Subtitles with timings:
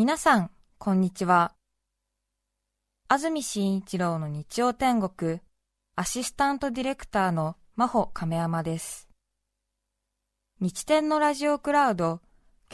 [0.00, 1.52] 皆さん、こんにちは。
[3.06, 5.40] 安住紳一郎の日曜天国、
[5.94, 9.10] アシスタントディレクターの真帆亀山です。
[10.58, 12.22] 日天のラジオクラウド、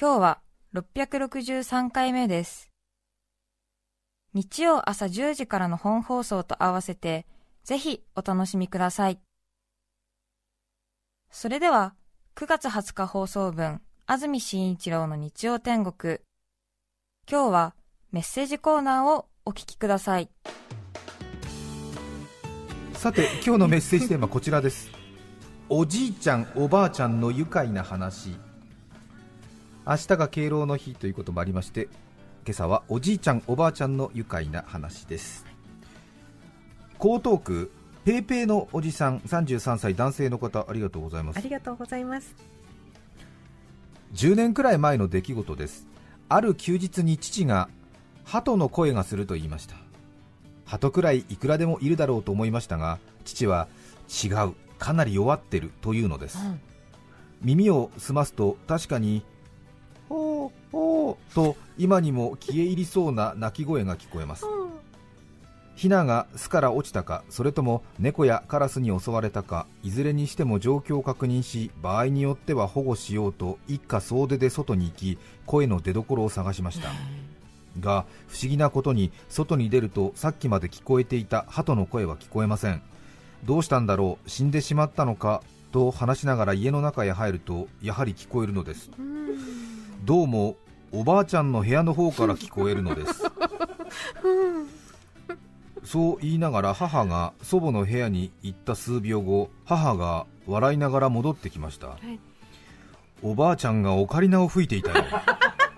[0.00, 0.40] 今日は
[0.74, 2.70] 663回目です。
[4.32, 7.26] 日曜朝10時からの本放送と合わせて、
[7.64, 9.18] ぜひお楽しみください。
[11.32, 11.96] それでは、
[12.36, 16.20] 9月20日放送分、安住紳一郎の日曜天国。
[17.28, 17.74] 今日は
[18.12, 20.30] メッセージコーナーをお聞きください。
[22.92, 24.92] さて今日のメッセージテーマはこちらです。
[25.68, 28.38] おじいちゃんおばあちゃんの愉快な話。
[29.84, 31.88] 明日が敬老の日ということもありまして
[32.44, 35.44] 今朝はおじいちゃんおばあちゃんの愉快な話です。
[37.00, 37.72] 江東区
[38.04, 41.38] ペイペイのおじさん33歳男性の方ありがとうございます。
[41.38, 42.36] ありがとうございます。
[44.12, 45.88] 10年くらい前の出来事です
[46.28, 47.68] ある休日に父が
[48.24, 49.76] 鳩の声がすると言いました。
[50.66, 53.68] 鳩くらいいくらでもいるだろうと思いましたが父は
[54.08, 56.38] 違うかなり弱ってるというのです、
[57.40, 59.22] 耳を澄ますと確かに
[60.08, 64.44] ほーほーと今にも消え入りそうな鳴き声が聞こえます
[65.76, 76.88] ヒナが巣から落ちたかそれとも猫やカラスに襲われたかいずれにしても状況を確認し場合によっては保護しようと一家総出で外に行き声の出所を探しました。
[77.78, 82.80] が不思議なことに外に出るとさっきまで聞こえていた鳩の声は聞こえません。
[83.44, 88.90] どうしたんだろう死んでしまったのかと話しながら家の中へ入るとやはり聞こえるのです。
[90.04, 90.56] どうも
[90.90, 93.22] おばあちゃんの部屋の方から聞こえるのです
[95.86, 102.18] そう言いながら母が祖母の部屋に行った数秒後母が笑いながら戻ってきました、い。
[103.22, 105.04] おばあちゃんがオカリナを吹いていたよ。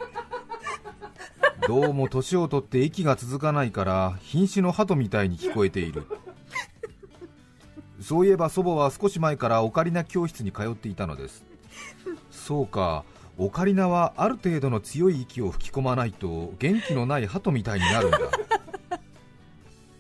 [1.69, 6.07] どうも年を取って息が続かないから瀕死の鳩みたいに聞こえている。
[8.01, 11.45] そういえば祖母は少し前からオカリナ教室に通っていたのです。
[12.31, 13.05] そうか
[13.37, 18.19] オカリナはある程度の強い息を吹き込まないと元気のない鳩みたいになるんだ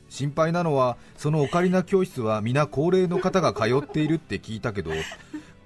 [0.08, 4.90] 心配なのはそのオカリナ教室は皆高齢の方が通っているって聞いたけど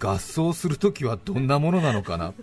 [0.00, 2.34] 合奏するときはどんなものなのかな。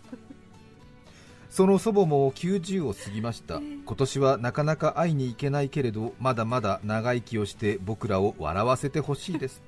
[1.50, 3.60] その祖母も90を過ぎました。
[3.60, 9.62] 今年はなかなか会いに行けないけれどまだまだ長生きをして僕らを笑わせてほしいです。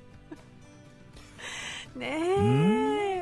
[1.96, 2.06] ね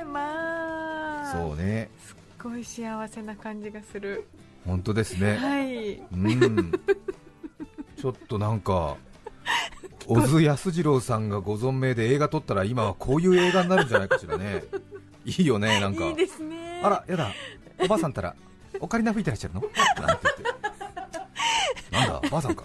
[0.00, 1.32] え、まあ。
[1.32, 1.90] そうね。
[2.06, 4.26] すっごい幸せな感じがする。
[4.64, 5.36] 本当ですね。
[5.36, 5.96] はい。
[5.96, 6.72] うん
[8.00, 8.96] ちょっとなんか
[10.06, 14.64] 小津安二郎さんがご存命で映画撮ったら今はこういう映画になるんじゃないかしらね。
[15.24, 16.06] いいよねなんか。
[16.06, 16.80] いいですね。
[16.82, 17.32] あらやだ。
[17.78, 18.34] おばあさんたら
[18.80, 19.60] オカリナ吹いてらっしゃるの？
[19.60, 20.42] なんて言って。
[21.90, 22.64] なんだばあさんか。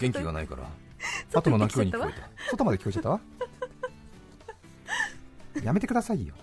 [0.00, 0.68] 元気がないから。
[1.32, 2.28] 後の鳴き声に聞こえた。
[2.50, 3.20] 外まで聞こえちゃったわ。
[5.62, 6.34] やめてくださいよ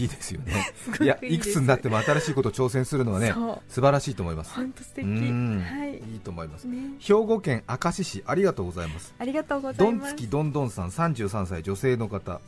[0.00, 0.72] いいですよね。
[1.00, 3.34] いやいくつになっても新しいことを挑戦するのはね
[3.68, 4.54] 素晴らしいと思います。
[4.54, 5.06] 本当素敵。
[5.06, 5.60] うん。
[5.60, 5.94] はい。
[5.94, 6.64] いいと思います。
[6.64, 6.78] ね。
[6.98, 9.14] 兵庫県明石市ありがとうございます。
[9.18, 10.14] ありがとうござどんいます。
[10.14, 12.40] つきどんどんさん33歳女性の方。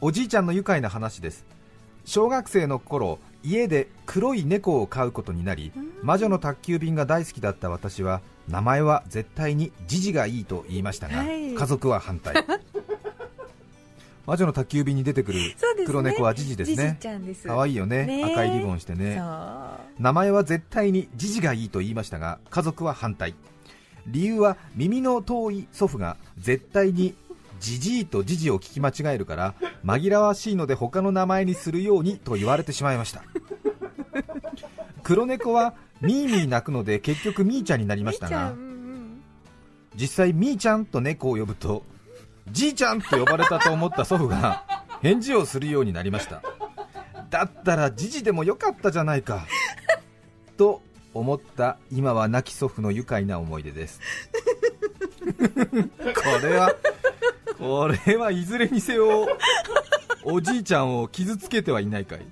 [0.00, 1.44] おじいちゃんの愉快な話です。
[2.04, 11.54] 小学生の頃家で黒い猫を飼うことになり魔女の宅急便が大好きだった私は名前は絶対にジジがいいと言いましたが、はい。
[11.54, 12.34] 家族は反対
[14.26, 15.38] 魔女の宅急便に出てくる
[15.86, 16.98] 黒猫はジジですね。
[17.46, 18.04] 可愛いよね。
[18.06, 18.24] ね。
[18.24, 19.20] 赤いリボンしてね。
[19.98, 23.34] 名前は絶対にジジがいいと言いましたが家族は反対。
[24.06, 27.14] 理由は耳の遠い祖父が絶対に
[27.60, 29.54] ジジイとジジを聞き間違えるから
[29.84, 33.22] 紛らわしいので他の名前にするようにと言われてしまいました。
[35.02, 38.54] 黒猫はミーミー鳴くので結局ミーちゃんになりましたが
[39.94, 41.84] 実際ミーちゃんと猫を呼ぶと
[42.50, 44.64] じいちゃんと呼ばれたと思った祖父が
[45.02, 46.42] 返事をするようになりました。
[47.30, 49.46] だったらジジでもよかったじゃないか
[50.56, 50.80] と
[51.12, 54.00] 思った今は亡き祖父の愉快な思い出です。
[55.36, 56.74] これは
[57.58, 59.28] これはいずれにせよ
[60.22, 62.26] おじいちゃんを傷つけてはいないかい。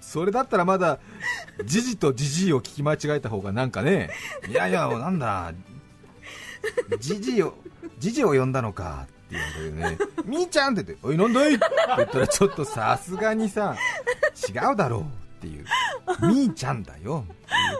[0.00, 0.98] それだったらまだ
[1.64, 4.10] ジジとジジイを聞き間違えた方がなんかね
[4.48, 5.52] いやいやなんだ
[6.98, 7.54] ジジを
[7.98, 10.12] ジジを呼んだのかって言うんだけどね。
[10.24, 11.54] みーちゃんって言っておいなんだい？
[11.54, 11.64] って
[11.96, 13.76] 言ったらちょっとさすがにさ
[14.48, 15.04] 違うだろうっ
[15.40, 15.64] ていう。
[16.22, 17.24] みーちゃんだよ。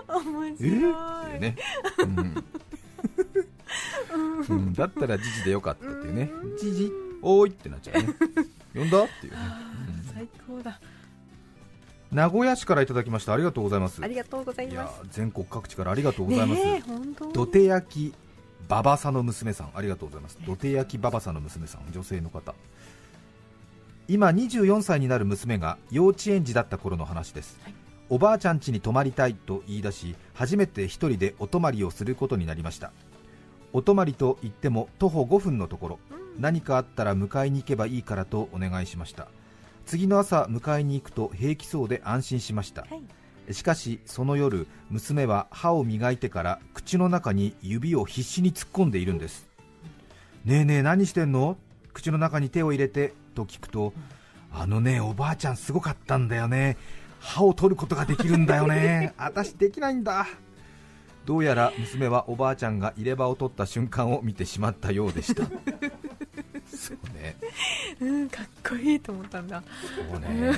[0.08, 0.84] 面ってい。
[0.84, 0.92] うえ？
[0.92, 1.40] ーっていう白い。
[1.40, 1.56] ね、
[1.98, 2.44] うん。
[4.48, 6.30] うん、だったらジジでよかったっていうね。
[6.58, 6.90] ジジ
[7.22, 8.08] おーいってなっちゃうね。
[8.74, 9.38] 呼んだっていうね、
[10.12, 10.80] 最最高だ。
[12.12, 13.32] 名古屋市からいただきました。
[13.32, 14.00] ありがとうございます。
[14.02, 17.32] ありがとうございいやます全国各地からありがとうございます、ねえ本当。
[17.32, 18.14] 土手焼き
[18.72, 20.38] ババサの娘さんありがとうございます。
[20.46, 22.54] 土手焼きババサの娘さん女性の方。
[24.08, 27.74] 今24歳になる娘が幼稚園児だった頃の話です、はい。
[28.08, 32.92] おばあちゃん家に泊まりたいと言い出し初めて一人でお泊まりをすることになりました。
[33.74, 35.98] お泊まりと言っても徒歩5分のところ。
[36.38, 39.28] 何かあったら迎えに行けばいいからとお願いしました。
[39.84, 42.86] 次の朝迎えに行くと平気そうで安心しました。
[42.88, 43.02] はい
[43.50, 49.48] しかしその夜娘は歯を磨いてから口の中に指を必死に突っ込んでいるんです。
[50.44, 51.56] ねえねえ何してんの？
[51.92, 53.92] 口の中に手を入れてと聞くと
[54.52, 56.76] あのねおばあちゃんすごかったんだよね。
[57.20, 59.14] 歯を取ることができるんだよね。
[59.18, 60.26] 私できないんだ。
[61.24, 65.44] どうやら娘はおばあちゃんが入れ歯を取った瞬間を見てしまったようでした。
[66.66, 67.36] そうね。
[68.00, 69.62] うんかっこいいと思ったんだ。
[70.10, 70.52] そうね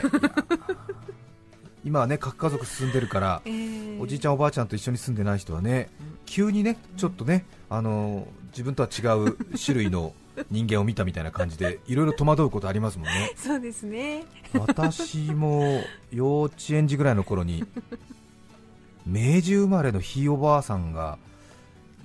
[1.84, 4.00] 今はね核家族進んでるからえー。
[4.00, 5.90] おじいちゃんおばあちゃんと一緒に住んでない人はね
[6.26, 10.14] 急にねちょっとねあの自分とは違う種類の
[10.50, 13.32] 人間を見たみたいな感じで いろいろ戸惑うことありますもんね。
[13.36, 14.25] そうですね。
[14.54, 15.82] 私も
[16.12, 17.64] 幼稚園児ぐらいの頃に
[19.06, 21.19] 明治生まれのひいおばあさんが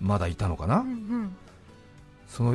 [0.01, 1.35] まだいたのかな、うんうん。
[2.27, 2.51] その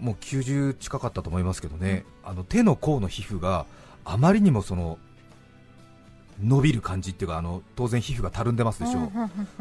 [0.00, 3.66] もう90近かったと思いますけどね、あの手の甲の皮膚が
[4.04, 4.98] あまりにもその
[6.42, 9.10] 伸びる感じっていうかあの当然皮膚がたるんでますでしょ、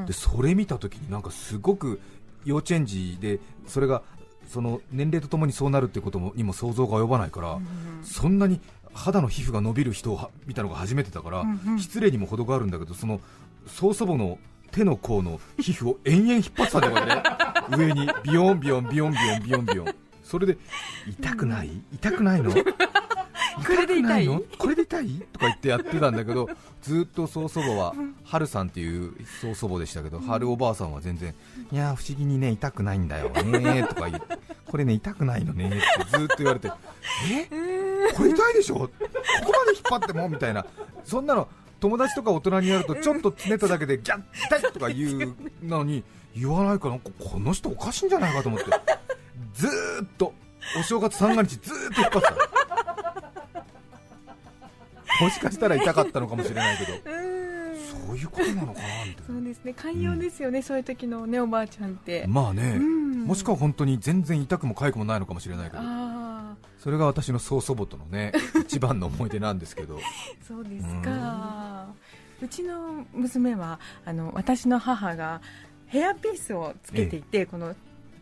[0.04, 0.06] う。
[0.06, 2.00] でそれ見たときになんかすごく
[2.46, 4.02] 幼稚園児でそれが
[4.48, 7.68] その年齢とともにそうなるってこともにも想像が及ばないから、うん
[8.04, 8.60] そんなに
[8.94, 11.44] 肌の皮膚が伸びる人をは見たのが初めてだから、
[11.80, 13.22] 失礼にも程があるんだけどその
[13.66, 14.38] 曽祖母の
[14.72, 17.24] 手の甲の皮膚を延々引っ張ってたんだよね。
[17.76, 19.96] 上にビヨンビヨンビヨンビヨンビヨンビヨン。
[20.24, 20.58] それで
[21.08, 21.72] 痛くない？
[21.94, 22.52] 痛くないの？
[23.76, 24.26] これで痛い？
[24.28, 24.42] の？
[24.58, 25.08] これで痛い？
[25.34, 26.50] とか言ってやってたんだけど
[26.82, 27.94] ずっと曽祖母は
[28.24, 31.34] 春さんっていう曽祖母でしたけど、春おばあさんは全然
[31.72, 34.38] いやー不思議にね痛くないんだよねとか言って
[34.68, 36.70] これね痛くないのねってずっと言われて
[37.32, 38.14] え？
[38.16, 38.76] これ痛いでしょ？
[38.76, 38.90] ここ
[39.66, 40.30] まで引っ張っても？
[40.30, 40.66] みたいな。
[41.06, 41.48] そんなの
[41.80, 45.36] 友達とか大人にやるとちょっとつねっただけでギャッ痛いとか言う
[45.68, 46.04] のに
[46.36, 48.66] 言わないからこの人おかしいんじゃないかと思って
[49.54, 50.34] ずーっと
[50.80, 52.36] お正月三が日ずーっと引っ張ってた
[55.24, 56.94] もしかしたら痛かったのかもしれないけど。
[57.06, 57.34] うん。
[58.08, 59.74] そういうことなのかなみたいそうですね。
[59.74, 62.22] 寛容ですよね、そういう時のねおばあちゃんって。
[62.22, 63.24] なまあね、うん。
[63.26, 65.84] もしくは本当に全然痛くも痒くもないのかもしれないけど。
[66.80, 70.00] それが私の曽祖母とのね 一番の思い出なんですけど。
[70.46, 71.88] そうですか。
[72.42, 75.42] うちの娘はあの私の母が
[75.88, 77.74] ヘアピースをつけていて、この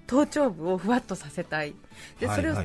[0.06, 1.74] 頭頂部をふわっとさせたい。
[2.20, 2.56] でそれを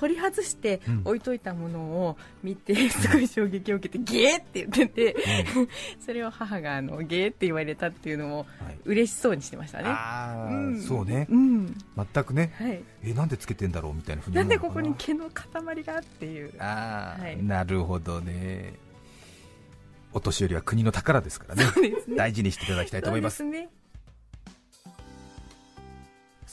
[0.00, 1.02] 取り外してうん。
[1.04, 5.16] 置いといたものを見て、すごい衝撃を受けてゲーって言ってて、
[6.00, 8.78] それを母があのゲーって言われたっていうのもはい。
[8.86, 9.84] 嬉しそうにしてましたね。
[9.88, 10.80] ああ、うん。
[10.80, 11.26] そうね。
[11.28, 11.76] うん。
[12.14, 12.54] 全くね。
[12.56, 14.42] はい、えなんでつけてんだろうみたいなふうにな。
[14.42, 16.54] んでここに毛の塊がっていう。
[16.58, 17.42] ああ、はい。
[17.42, 18.72] なるほどね。
[20.14, 21.64] お年寄りは国の宝ですからね。
[21.88, 22.16] ね。
[22.16, 23.38] 大事にしていただきたいと思います。
[23.38, 23.68] そうですね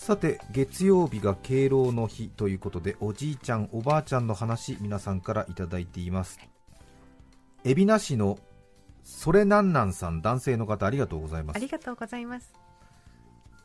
[0.08, 6.40] さて月曜日が敬老の日ということでおじいちゃんおばあちゃんの話皆さんからいただいています。
[7.66, 8.40] 海老名市の
[9.04, 11.58] それなんなんさん男性の方ありがとうございます。
[11.58, 12.54] ありがとうございます。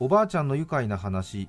[0.00, 1.48] おばあちゃんの愉快な話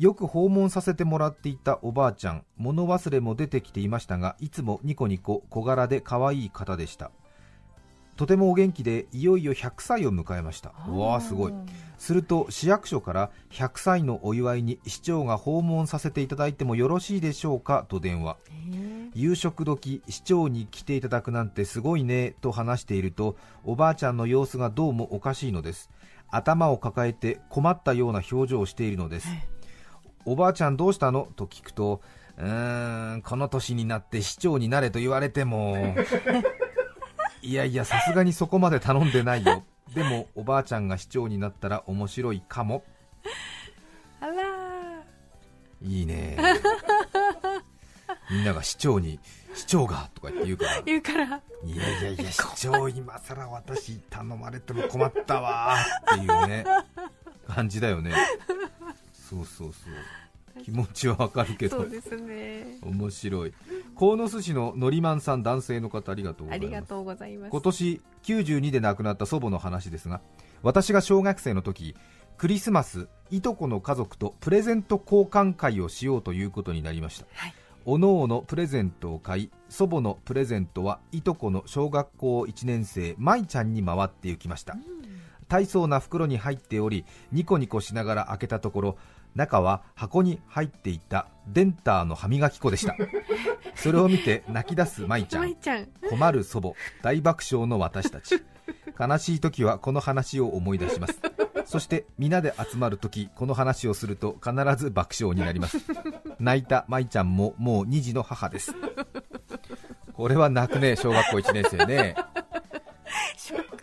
[0.00, 7.12] よく訪問させてもらっていたおばあちゃん物忘れも出てきていましたがいつもニコニコ小柄で可愛い方でした
[8.16, 10.72] とてもお元気でいよいよ100歳を迎えました。
[10.88, 11.52] うわあすごい。
[11.98, 17.86] すると市役所から100歳のお祝いに市長が訪問させていただいてもよろしいでしょうか？
[17.88, 18.36] と電話。
[19.14, 25.90] 夕食時市長に来ていただくなんてすごいねと話しているとおばあちゃんの様子がどうもおかしいのです。
[26.30, 29.28] 頭を抱えて困ったような表情をしているのです。
[30.24, 31.28] おばあちゃんどうしたの？
[31.36, 32.00] と聞くと
[32.38, 35.76] うーんこの年になって市長になれと言われても
[37.44, 39.64] いやいやさすがにそこまで頼んでないよ。
[39.94, 42.84] でもおばあちゃんが市長になったら面白いかも。
[44.20, 44.32] あら
[45.82, 46.38] いいね
[48.30, 49.20] みんなが市長に
[49.54, 50.82] 市長がとか言って言うから。
[50.86, 51.42] 言うから。
[51.64, 56.64] いやいやいや市長今さら私頼まれても困ったわーっていうね。
[57.46, 58.14] 感じだよね。
[59.12, 59.92] そうそうそう
[60.62, 61.78] 気持ちはわかるけど。
[61.78, 62.78] そうですね。
[62.82, 63.52] 面白い。
[63.96, 66.66] 鴻巣市ののりまんさん男性の方ありがとうございます。
[66.66, 67.50] ありがとうございます。
[67.50, 70.20] 今年92で亡くなった祖母の話ですが
[70.62, 71.94] 私が小学生の時
[72.38, 77.54] クリスマスいとこの家族とプレゼント交換会をしようということになりました、はい。
[77.84, 84.76] おのおのプレゼントを買い祖母のプレゼントはいとこの小学校1年生舞ちゃんに回って行きました。
[85.46, 88.96] 大層な袋に入っておりニコニコしながら開けたところ
[89.34, 92.96] 中は箱に入っていたデンターの歯磨き粉でした。
[93.74, 95.42] それを見て泣き出す舞ちゃん。
[95.42, 95.88] 舞ちゃん。
[96.08, 96.72] 困る祖母
[97.02, 98.42] 大爆笑の私たち。
[98.98, 101.20] 悲しい時はこの話を思い出します。
[101.66, 105.78] そして皆で集まる時この話をすると必ず爆笑になります。
[106.38, 108.74] 泣いた舞ちゃんももう2児の母です。
[110.12, 111.86] これは泣くね小学校1年生ね。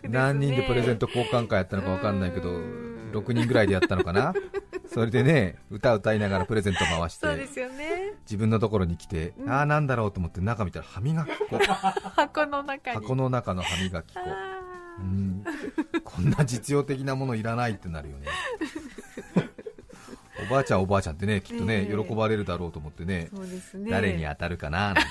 [0.02, 0.08] ね。
[0.08, 2.50] 何人でプレゼント交換会やったのか分かんないけど。
[2.50, 4.34] うん6人ぐらいでやったのかな？
[4.92, 8.14] それでね歌歌いながらプレゼント回してそうですよね。
[8.24, 9.50] 自分のところに来て、うん。
[9.50, 11.58] ああなんだろうと思って中見たら歯磨き粉。
[11.58, 14.20] 箱の中に箱の中の歯磨き粉。
[15.00, 15.44] うん。
[16.04, 18.28] こんな実用的なものいらないってなるよね。
[20.46, 21.96] おばあちゃんおばあちゃんってねきっとねねえ。
[21.96, 23.28] 喜ばれるだろうと思ってね
[23.74, 23.90] ね。
[23.90, 25.02] 誰に当たるかななんて。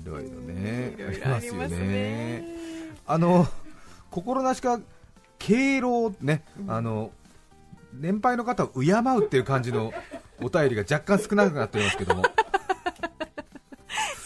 [0.00, 2.44] いろいろねありますね。
[3.06, 3.46] あの
[4.16, 4.80] 心なしか
[5.38, 7.10] 敬老ね、あの
[7.92, 9.92] 年配の方を敬うっていう感じの
[10.40, 12.22] お便りが若干少なくなっておりますけども。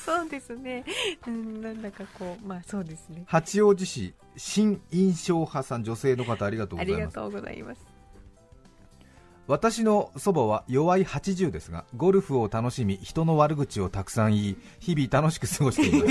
[0.06, 0.84] そうですね。
[1.26, 3.24] うんなんだかこうまあそうですね。
[3.26, 7.89] 八王子市新印象派さん女性の方ありがとうあございます
[9.50, 16.08] 私の祖母は弱い80ですがゴルフを楽しみ人の悪口をたくさん言い日々楽しく過ごしていま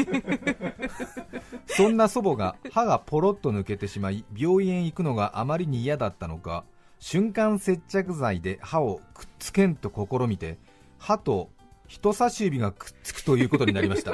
[1.65, 1.77] す。
[1.81, 6.65] そんな祖母が歯がポロッと抜けてしまい病院へ行くのがあまりに嫌だったのか
[6.99, 10.57] 瞬間接着剤で歯をくっつけんと試みて
[10.97, 11.49] 歯と
[11.87, 14.11] 人差し指がくっつくということになりました。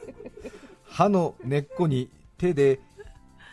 [0.84, 2.78] 歯の根っこに手で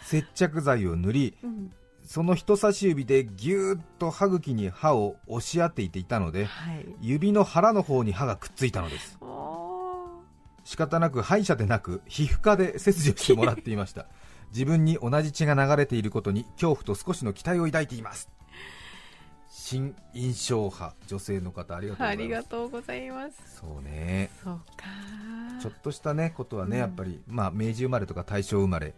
[0.03, 1.71] 接着剤を塗りうん
[2.11, 6.85] その人差し指でぎゅーっと歯茎に歯を押し当てていたのではい。
[6.99, 9.17] 指の腹の方に歯がくっついたのです。
[9.21, 10.19] お
[10.65, 14.07] 仕方なく歯医者でなく皮膚科で切除してもらっていました。
[14.51, 18.29] 自分に同じ血が流れていることに恐怖と少しの期待を抱いています。
[19.47, 22.29] 新印象派女性の方ありがとうございます。
[22.29, 23.61] がとうございます。
[23.61, 24.29] そうね。
[24.43, 24.83] そうか。
[25.61, 26.81] ちょっとしたねことはね、うん。
[26.81, 28.93] やっぱり、まあ、明治生まれとか大正生まれ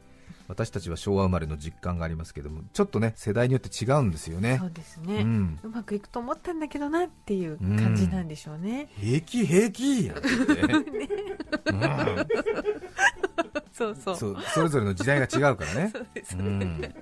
[0.47, 4.57] 私たちは昭和生まれの実感がありますけどもちょっとね世代によって違うんですよね。
[4.59, 10.07] そうですうね、ん、うまくいくと思ったんだけどなっていう感じなんでしょうね、平気平気。
[10.07, 11.23] なんて言って、
[11.71, 12.27] うん
[13.73, 13.95] そう。
[13.95, 15.89] そうそうそれぞれの時代が違うからね。
[15.91, 16.35] そうです。
[16.35, 16.93] ね,、うん、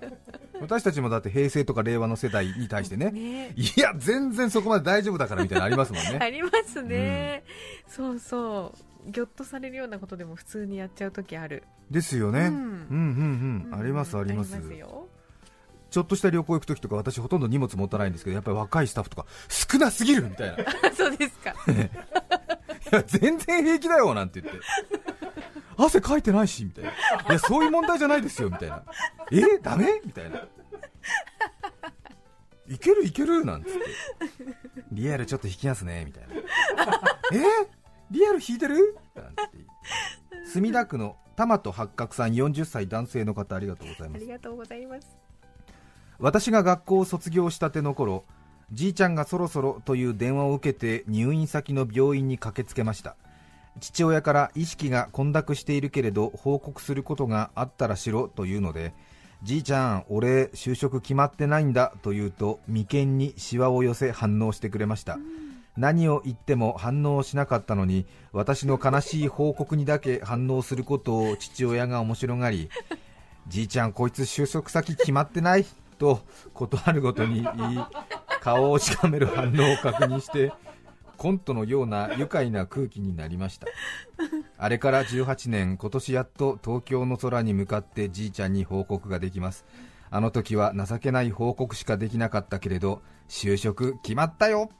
[0.62, 3.54] 私たちもだって平成とか令和の世代に対してねね。
[3.56, 7.44] いや全然そこまで大丈夫だからみたいなのありますもん あねりますね、
[7.88, 11.64] そうそうぎょっとされるようなことでも普通にやっちゃう時ある。
[11.90, 13.72] ですよね、ううんん、うん。
[13.72, 13.80] うん。
[13.80, 14.56] ありますあります。
[14.74, 15.08] よ。
[15.90, 20.64] ちょっとした旅行行く時とか私ほとんど荷物持たないんですけど やっぱり若いスタッフとか少なすぎるみたいな。
[20.64, 20.66] い
[20.96, 21.54] そうですか。
[22.92, 24.62] や全然平気だよなんて言って。
[25.78, 26.92] 汗かいてないしみたいな。
[26.92, 26.94] い
[27.30, 28.84] やそういう問題じゃないですよみたいな。
[29.32, 29.58] え？
[29.62, 30.02] ダメ？
[30.06, 30.46] みたいな。
[32.68, 33.80] いけるいけるなんつって。
[34.92, 36.36] リアルちょっと引きますねみたいな。
[36.36, 37.81] え？
[38.12, 38.98] リアル引いてる？
[39.16, 39.42] なんて
[40.46, 44.22] 墨田区の玉と八角さん40歳男性の方ありがとうございます。
[44.22, 45.18] ありがとうございます。
[46.20, 48.26] 私が学校を卒業したての頃
[48.72, 53.16] じいちゃんがそろそろという電話を受けて入院先の病院に駆けつけました。
[53.80, 58.94] 父親から意識が混濁しているけれど報告することがあったらしろというので
[59.44, 65.18] じいちゃん俺就職決まってないんだと言うと眉間にシワを寄せ反応してくれました、
[65.78, 72.70] 何を言っても反応しなかったのに私の悲しい報告にだけ反応することを父親が面白がり
[73.48, 75.66] じいちゃんこいつ就職先決まってない？
[75.98, 76.22] と
[76.54, 77.86] 断るごとに言い
[78.42, 80.52] 顔をしかめる反応を確認して
[81.16, 83.68] コントのような愉快な空気になりました。
[84.58, 89.64] あれから18年今年やっと東京の空に向かってじいちゃんに報告ができます。
[90.10, 94.72] あの時は情けない報告しかできなかったけれど就職決まったよ。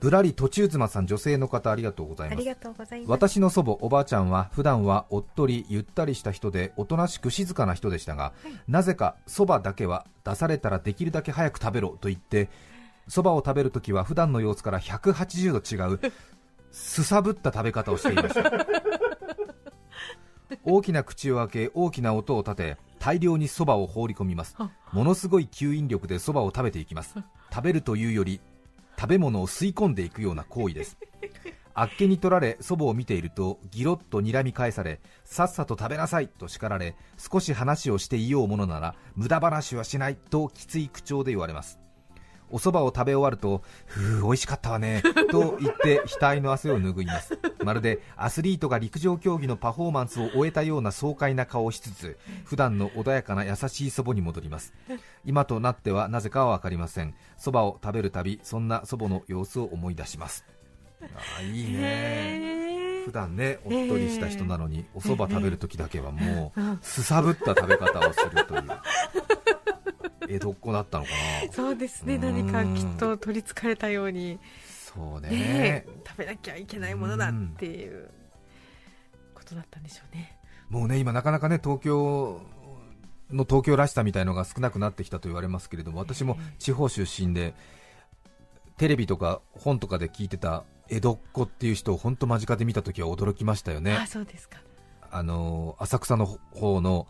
[0.00, 2.36] ぶらり途中妻さん女性の方ありがとうございます。
[2.36, 3.10] ーありがとうございます。
[3.10, 8.34] 私の祖母おばあちゃんは普段はおっとりゆったりした人でおとなしく静かな人でしたが、
[8.68, 12.50] なぜかそばだけは出されたらできるだけ早く食べろと言って
[13.08, 16.00] そばを食べるときは普段の様子から180度違う
[16.70, 18.66] すさぶった食べ方をしていました。
[20.64, 24.54] 大きな口を開け大きな音を立て大量にそばを放り込みます。
[24.92, 27.16] ものすごい吸引力でそばを食べていきます
[27.54, 28.40] 食べるというより
[28.98, 30.98] 食べ物を吸い込んでいくような行為です。
[31.72, 41.83] あっけに取られ祖母を見ているとギロッと睨み返されさっさと食べなさいと叱られ少し話をしていようものなら無駄話はしないときつい口調で言われます。
[42.54, 47.36] お蕎麦を食べ終わるとふう美味しかったわねと言って額の汗を拭います。
[47.64, 54.72] まるでアスリートが陸上競技のパフォーマンスを終えたような爽快な顔をしつつ普段の穏やかな優しい祖母に戻ります。
[55.24, 57.16] 今となってはなぜかは分かりません。
[57.36, 60.44] 蕎麦を食べるたびそんな祖母の様子を思い出します。
[61.02, 62.62] あいいね。
[63.04, 68.62] 普段ねおっとりした人なのにお蕎麦食べるときだけはもうすさぶった食べ方をするという
[70.28, 71.10] 江戸っ子だったのか
[71.46, 71.52] な。
[71.52, 72.18] そうですね。
[72.18, 74.38] 何かきっと取りつかれたように。
[74.66, 75.30] そうね。
[75.30, 78.10] ね食べなきゃいけないものだっていう
[79.34, 80.38] ことだったんでしょうね。
[80.68, 82.40] もうね今なかなかね東京
[83.30, 87.54] の東京らしさみたいのが少なくなってきたと言われますけれども私も地方出身で
[88.76, 93.96] テレビとか本とかで聞いてた江戸っ子っていう人を本当間近で見た時は驚きましたよね。
[93.96, 94.58] あそうですか。
[95.10, 97.06] あの浅草の方の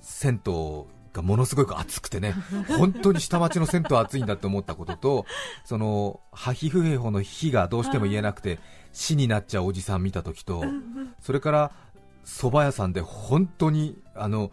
[0.00, 0.84] 銭湯
[1.16, 2.34] がものすごく暑くてね、
[2.78, 5.26] 本当に下町の銭湯暑いんだと思ったことと、
[5.64, 8.58] そのハヒフヘホの火がどうしても言えなくて
[8.92, 10.64] 死になっちゃうおじさん見た時と、
[11.20, 11.72] それから
[12.24, 14.50] 蕎麦屋さんで本当にあの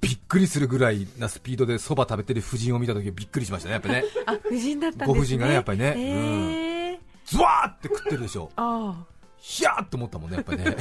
[0.00, 4.04] びっくりするぐらいなスピードで蕎麦食べてる夫人を見た時びっくりしましたね、やっぱね。
[4.26, 5.14] あ夫人だったんですね。
[5.14, 5.94] ご婦人がねやっぱりね。
[5.96, 6.98] えー。
[7.26, 9.04] ズワーって食ってるでしょ、あ
[9.38, 10.76] ひやーって思ったもんね、やっぱりね。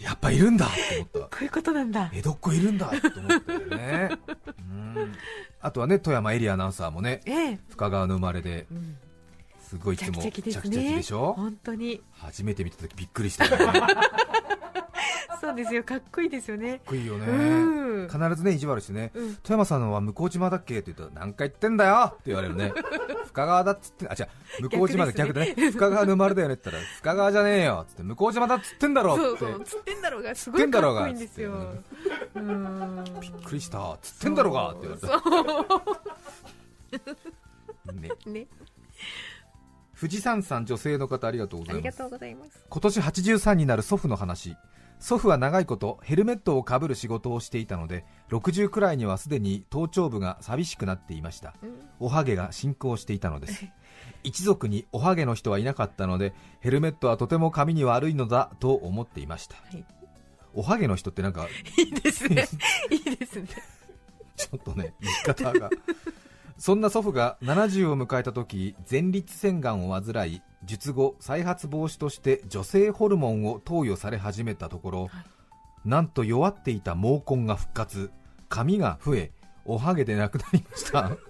[0.00, 1.18] やっぱいるんだって思った。
[1.20, 2.10] あこういうことなんだ。
[2.12, 4.10] 江戸っ子いるんだと思ったよね。
[4.58, 5.14] うん。
[5.60, 7.58] あとはね富山エリアアナウンサーもねええ。
[7.70, 8.96] 深川の生まれでうん。
[9.62, 11.32] すごいいつもチャキチャキでしょ？
[11.34, 12.00] 本当に。
[12.12, 13.80] 初めて見た時びっくりしたよね。
[13.80, 13.86] か
[15.36, 15.82] っそうですよ。
[15.84, 16.80] かっこいいですよね。
[16.86, 17.26] こいいよね。
[17.26, 18.08] うん。
[18.08, 19.34] 必ずね意地悪してねうん。
[19.36, 20.78] 富山さんのは向島だっけ？
[20.78, 22.10] って言うと何回言ってんだよ！
[22.12, 22.72] って言われるね
[23.36, 24.22] 深川だっつってあ違
[24.64, 24.70] う。
[24.70, 25.12] 向島だ。
[25.12, 25.70] 逆でね。
[25.70, 29.38] 深川の生まれだよねって言ったら深川じゃねえよっつって向島だっつってんだろって。
[29.40, 30.34] そうつってんだろうが。
[30.34, 31.52] すごいかっこいいんですよ。
[32.34, 33.98] うんびっくりした。
[34.00, 35.02] つってんだろうがって言われ
[37.92, 37.92] た。
[37.92, 38.10] ね。
[38.24, 38.46] ね。
[40.00, 41.84] 富士山さん女性の方ありがとうございます。
[41.84, 42.64] ありがとうございます。
[42.70, 44.56] 今年83になる祖父の話
[44.98, 51.54] 祖父は長いことヘルメットをかぶる仕事をしていたので60くらいにはすでに頭頂部が寂しくなっていました。
[51.62, 53.66] うんおはげが進行していたのです。
[54.22, 59.84] 一族におはげの人はいなかったのでヘルメットはとても髪に悪いのだと思っていました、はい。
[60.52, 62.46] おはげの人ってなんかいいですね。
[62.90, 63.48] いいですね。
[64.36, 65.70] ちょっとね言い方が。
[66.58, 75.10] そんな祖父が70を迎えた時前立腺がんを患い術後再発防止として女性ホルモンを投与され始めたところ、
[75.84, 78.10] なんと弱っていた毛根が復活
[78.48, 79.32] 髪が増え
[79.64, 81.16] おはげでなくなりました。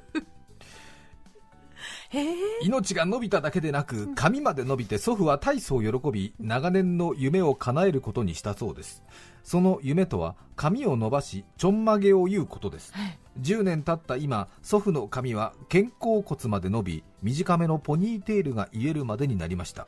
[2.62, 9.02] 命が伸びただけでなく髪まで伸びて祖父は大層喜び長年の夢を叶えることにしたそうです。
[9.42, 12.92] その夢とは髪を伸ばしちょんまげを言うことです。
[12.94, 19.86] はい10年経った今祖父の髪は肩甲骨まで伸び短めのポニーテールが癒えるまでになりました。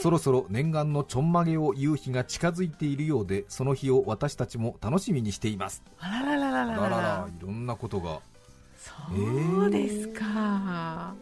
[0.00, 5.82] そろそろ念願のちょんまげを言う日が近づいているようでその日を私たちも楽しみにしています。
[5.98, 7.28] あらららららら。
[7.28, 8.20] いろんなことが。
[8.76, 8.90] そ
[9.66, 11.14] うですか、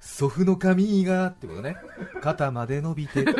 [0.00, 1.76] 祖父の髪がってことね。
[2.22, 3.26] 肩まで伸びて。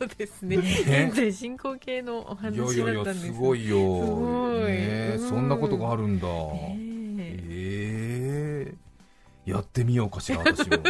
[0.00, 0.56] そうですね。
[0.56, 0.62] ね。
[0.62, 3.26] 全然進行形のおい話やいやいやだったんです。
[3.26, 3.76] すごいよ。
[3.76, 4.62] すごい。
[4.72, 5.28] ねうん。
[5.28, 6.26] そんなことがあるんだ。
[6.26, 6.78] ね
[7.18, 7.44] え。
[7.50, 8.74] え
[9.46, 9.50] え。
[9.50, 10.78] やってみようかしら私も。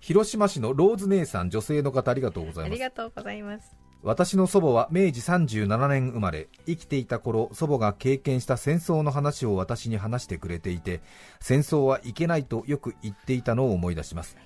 [0.00, 2.78] 広島市のローズ姉さん女性の方ありがとうござあいます。
[2.78, 3.76] りがとうございます。
[4.02, 11.02] 私の祖母は明治37年生まれ生きていた頃祖母が経験した戦争の話を私に話してくれていて
[11.38, 14.36] 戦争はいけないとよく言っていたのを思い出します。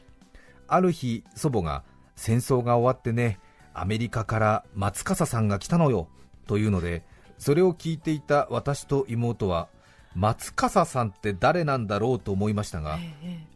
[0.66, 1.84] ある日祖母が
[2.16, 3.38] 戦争が終わってね
[3.72, 6.08] アメリカから松笠さんが来たのよ
[6.46, 7.04] というので
[7.38, 9.68] それを聞いていた私と妹は
[10.14, 13.54] 松笠さんって誰なんだろうと思いましたがええ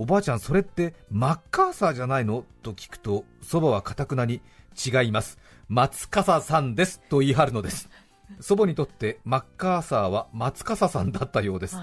[0.00, 2.44] おばあちゃんそれってマッカーサーじゃないの？
[2.62, 4.40] と聞くと祖母はかたくなに
[4.76, 5.38] 違います。
[5.68, 7.90] 松笠さんですと言い張るのです。
[8.38, 11.78] 祖母にとってマッカーサーは松笠さんだったようです。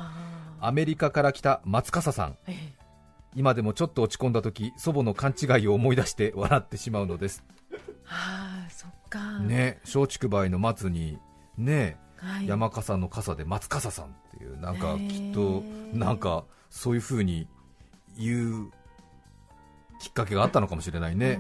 [0.62, 2.38] アメリカから来た松笠さん。
[2.48, 2.75] ええ
[3.36, 7.44] 今でもちょっと落ち込んだ時祖母の勘違いを思い出して笑ってしまうのです。
[8.08, 9.40] ああそっか。
[9.40, 11.20] ね松竹梅の松に
[11.58, 12.48] ねはい。
[12.48, 17.48] 山笠の笠で松笠さんっていうなんかきっとなんかそういう風に
[18.18, 18.72] 言う
[20.00, 21.40] きっかけがあったのかもしれないね、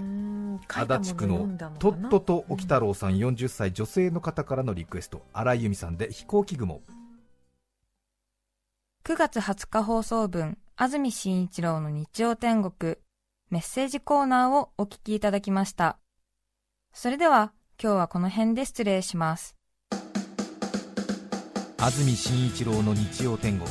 [0.67, 5.21] 足立区のとっとと沖太郎さん40歳女性の方からのリクエスト。
[5.33, 6.81] 新井由美さんで飛行機雲。
[9.03, 12.97] 9月20日放送分、安住紳一郎の日曜天国、
[13.49, 15.97] メッセージコーナーをお聞きいただきました。
[16.93, 19.55] それでは、今日はこの辺で失礼します。
[21.77, 23.69] 安住紳一郎の日曜天国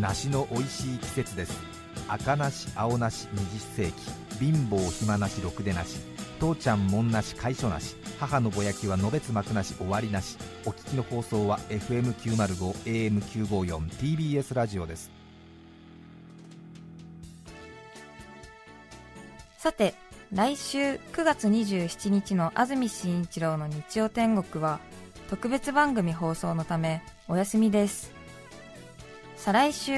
[0.00, 1.60] 梨の美味しい季節です
[2.08, 3.92] 赤梨青梨20世紀
[4.38, 5.98] 貧乏暇なしろくでなし
[6.38, 15.23] 父ちゃんもんなし会所なし母のぼやきはのべつ幕なし終わりなしお聞きの放送は FM905 AM954 TBS ラジオです
[19.64, 19.94] さて
[20.30, 20.76] 来週
[21.14, 24.78] 9月27日の安住紳一郎の日曜天国は
[25.30, 28.12] 特別番組放送のためお休みです。
[29.36, 29.92] 再来週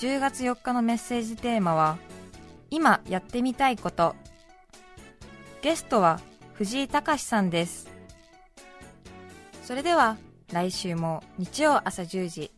[0.00, 1.96] 10月4日のメッセージテーマは
[2.70, 4.16] 今やってみたいこと。
[5.62, 6.18] ゲストは
[6.54, 7.88] 藤井隆さんです。
[9.62, 10.16] それでは
[10.52, 12.50] 来週も日曜朝10時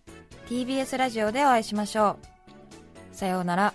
[0.48, 2.16] TBS ラジオでお会いしましょ
[3.12, 3.14] う。
[3.14, 3.74] さようなら。